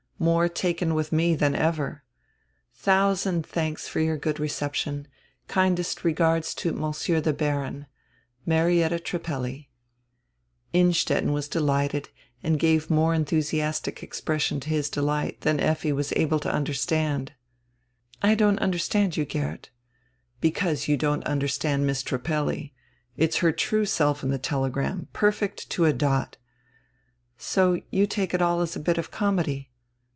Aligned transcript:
More 0.23 0.47
taken 0.47 0.93
with 0.93 1.11
me 1.11 1.33
than 1.33 1.55
ever. 1.55 2.03
Thousand 2.75 3.43
thanks 3.43 3.87
for 3.87 3.99
your 3.99 4.17
good 4.17 4.39
reception. 4.39 5.07
Kindest 5.47 6.03
regards 6.03 6.53
to 6.53 6.71
Monsieur 6.73 7.19
the 7.21 7.33
Baron. 7.33 7.87
Marietta 8.45 8.99
Trippelli." 8.99 9.69
Innstetten 10.73 11.33
was 11.33 11.47
delighted 11.47 12.09
and 12.43 12.59
gave 12.59 12.87
more 12.87 13.15
enthusiastic 13.15 14.03
ex 14.03 14.21
pression 14.21 14.59
to 14.59 14.69
his 14.69 14.91
delight 14.91 15.41
than 15.41 15.59
Effi 15.59 15.91
was 15.91 16.13
able 16.15 16.37
to 16.41 16.53
understand. 16.53 17.31
"I 18.21 18.35
don't 18.35 18.59
understand 18.59 19.17
you, 19.17 19.25
Geert" 19.25 19.71
"Because 20.39 20.87
you 20.87 20.97
don't 20.97 21.23
understand 21.23 21.87
Miss 21.87 22.03
Trippelli. 22.03 22.73
It's 23.17 23.37
her 23.37 23.51
true 23.51 23.87
self 23.87 24.21
in 24.21 24.29
the 24.29 24.37
telegram, 24.37 25.07
perfect 25.13 25.71
to 25.71 25.85
a 25.85 25.93
dot." 25.93 26.37
"So 27.39 27.81
you 27.89 28.05
take 28.05 28.35
it 28.35 28.41
all 28.43 28.61
as 28.61 28.75
a 28.75 28.79
bit 28.79 28.99
of 28.99 29.09
comedy." 29.09 29.69